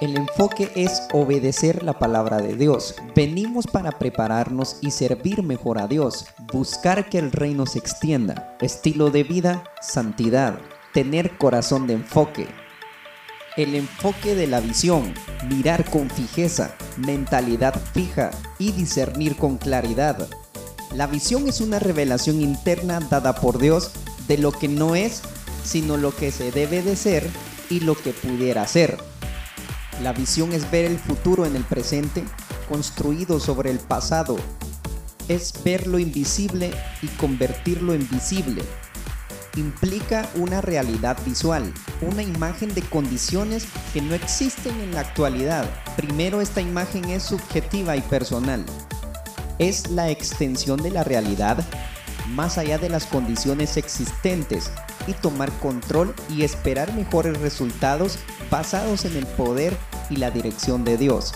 El 0.00 0.16
enfoque 0.16 0.70
es 0.76 1.02
obedecer 1.12 1.82
la 1.82 1.98
palabra 1.98 2.38
de 2.38 2.54
Dios. 2.54 2.94
Venimos 3.16 3.66
para 3.66 3.98
prepararnos 3.98 4.76
y 4.80 4.92
servir 4.92 5.42
mejor 5.42 5.80
a 5.80 5.88
Dios, 5.88 6.26
buscar 6.52 7.08
que 7.08 7.18
el 7.18 7.32
reino 7.32 7.66
se 7.66 7.80
extienda, 7.80 8.56
estilo 8.60 9.10
de 9.10 9.24
vida, 9.24 9.64
santidad, 9.80 10.60
tener 10.94 11.36
corazón 11.36 11.88
de 11.88 11.94
enfoque. 11.94 12.46
El 13.56 13.74
enfoque 13.74 14.36
de 14.36 14.46
la 14.46 14.60
visión, 14.60 15.14
mirar 15.48 15.84
con 15.90 16.08
fijeza, 16.10 16.76
mentalidad 16.96 17.74
fija 17.92 18.30
y 18.60 18.70
discernir 18.70 19.36
con 19.36 19.58
claridad. 19.58 20.28
La 20.94 21.08
visión 21.08 21.48
es 21.48 21.60
una 21.60 21.80
revelación 21.80 22.40
interna 22.40 23.00
dada 23.00 23.34
por 23.34 23.58
Dios 23.58 23.90
de 24.28 24.38
lo 24.38 24.52
que 24.52 24.68
no 24.68 24.94
es, 24.94 25.22
sino 25.64 25.96
lo 25.96 26.14
que 26.14 26.30
se 26.30 26.52
debe 26.52 26.82
de 26.82 26.94
ser 26.94 27.28
y 27.68 27.80
lo 27.80 27.96
que 27.96 28.12
pudiera 28.12 28.64
ser. 28.68 28.96
La 30.02 30.12
visión 30.12 30.52
es 30.52 30.70
ver 30.70 30.84
el 30.84 30.98
futuro 30.98 31.44
en 31.44 31.56
el 31.56 31.64
presente 31.64 32.24
construido 32.68 33.40
sobre 33.40 33.70
el 33.70 33.78
pasado. 33.80 34.36
Es 35.26 35.52
ver 35.64 35.86
lo 35.86 35.98
invisible 35.98 36.70
y 37.02 37.08
convertirlo 37.08 37.94
en 37.94 38.08
visible. 38.08 38.62
Implica 39.56 40.28
una 40.36 40.60
realidad 40.60 41.18
visual, 41.26 41.72
una 42.00 42.22
imagen 42.22 42.72
de 42.74 42.82
condiciones 42.82 43.66
que 43.92 44.00
no 44.00 44.14
existen 44.14 44.80
en 44.80 44.94
la 44.94 45.00
actualidad. 45.00 45.68
Primero 45.96 46.40
esta 46.40 46.60
imagen 46.60 47.06
es 47.06 47.24
subjetiva 47.24 47.96
y 47.96 48.00
personal. 48.02 48.64
Es 49.58 49.90
la 49.90 50.10
extensión 50.10 50.80
de 50.80 50.92
la 50.92 51.02
realidad 51.02 51.66
más 52.28 52.58
allá 52.58 52.78
de 52.78 52.88
las 52.88 53.06
condiciones 53.06 53.76
existentes 53.76 54.70
y 55.06 55.14
tomar 55.14 55.50
control 55.60 56.14
y 56.28 56.42
esperar 56.42 56.92
mejores 56.94 57.40
resultados 57.40 58.18
basados 58.50 59.04
en 59.04 59.16
el 59.16 59.26
poder 59.26 59.76
y 60.10 60.16
la 60.16 60.30
dirección 60.30 60.84
de 60.84 60.96
Dios. 60.96 61.34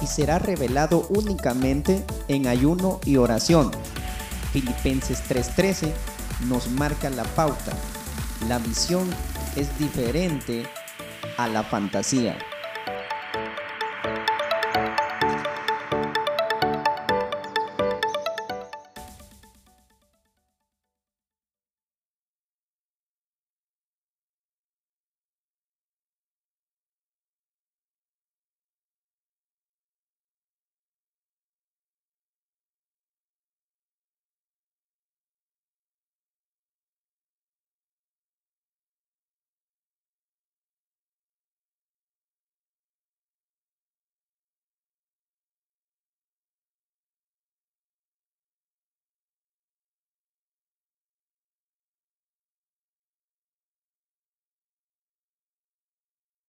Y 0.00 0.06
será 0.06 0.38
revelado 0.38 1.06
únicamente 1.10 2.04
en 2.28 2.46
ayuno 2.46 3.00
y 3.04 3.16
oración. 3.16 3.70
Filipenses 4.52 5.22
3:13 5.28 5.92
nos 6.48 6.68
marca 6.70 7.08
la 7.10 7.24
pauta. 7.24 7.72
La 8.48 8.58
visión 8.58 9.08
es 9.56 9.78
diferente 9.78 10.66
a 11.38 11.48
la 11.48 11.62
fantasía. 11.62 12.36